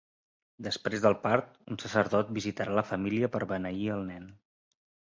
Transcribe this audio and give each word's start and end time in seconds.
Després 0.67 1.03
del 1.03 1.17
part, 1.25 1.53
un 1.75 1.79
sacerdot 1.85 2.33
visitarà 2.41 2.81
la 2.81 2.87
família 2.95 3.33
per 3.37 3.45
beneir 3.55 3.89
el 4.01 4.07
nen. 4.13 4.29